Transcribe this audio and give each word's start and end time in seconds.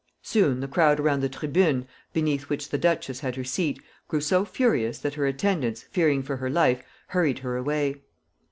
Soon 0.23 0.61
the 0.61 0.67
crowd 0.67 0.99
around 0.99 1.19
the 1.19 1.29
tribune, 1.29 1.87
beneath 2.11 2.49
which 2.49 2.69
the 2.69 2.79
duchess 2.79 3.19
had 3.19 3.35
her 3.35 3.43
seat, 3.43 3.79
grew 4.07 4.19
so 4.19 4.43
furious 4.43 4.97
that 4.97 5.13
her 5.13 5.27
attendants, 5.27 5.83
fearing 5.91 6.23
for 6.23 6.37
her 6.37 6.49
life, 6.49 6.81
hurried 7.09 7.37
her 7.37 7.55
away. 7.55 8.01